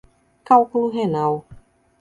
[0.43, 1.45] Cálculo renal